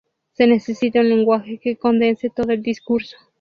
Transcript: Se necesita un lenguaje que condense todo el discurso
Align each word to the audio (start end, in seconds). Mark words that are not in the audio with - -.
Se 0.31 0.47
necesita 0.47 1.01
un 1.01 1.09
lenguaje 1.09 1.59
que 1.59 1.77
condense 1.77 2.31
todo 2.31 2.51
el 2.53 2.63
discurso 2.63 3.17